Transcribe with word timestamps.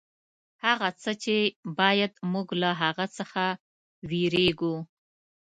هغه 0.65 0.89
څه 1.01 1.11
چې 1.23 1.37
باید 1.79 2.13
موږ 2.33 2.47
له 2.61 2.69
هغه 2.81 3.05
څخه 3.17 3.43
وېرېږو. 4.09 4.75